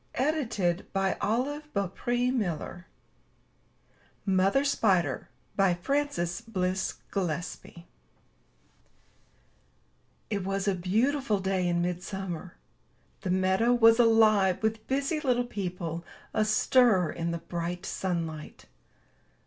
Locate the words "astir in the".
16.33-17.37